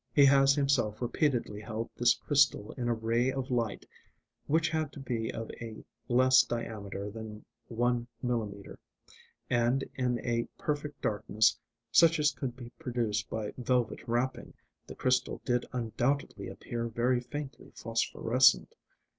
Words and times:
He 0.15 0.25
has 0.25 0.55
himself 0.55 0.99
repeatedly 0.99 1.61
held 1.61 1.91
this 1.95 2.15
crystal 2.15 2.71
in 2.71 2.87
a 2.89 2.93
ray 2.95 3.31
of 3.31 3.51
light 3.51 3.85
(which 4.47 4.67
had 4.69 4.91
to 4.93 4.99
be 4.99 5.31
of 5.31 5.51
a 5.61 5.85
less 6.09 6.41
diameter 6.41 7.11
than 7.11 7.45
one 7.67 8.07
millimetre). 8.23 8.79
And 9.47 9.83
in 9.93 10.17
a 10.25 10.47
perfect 10.57 11.03
darkness, 11.03 11.55
such 11.91 12.17
as 12.17 12.31
could 12.31 12.55
be 12.57 12.71
produced 12.79 13.29
by 13.29 13.53
velvet 13.59 14.01
wrapping, 14.07 14.55
the 14.87 14.95
crystal 14.95 15.39
did 15.45 15.67
undoubtedly 15.71 16.47
appear 16.47 16.87
very 16.87 17.19
faintly 17.21 17.71
phosphorescent. 17.75 18.73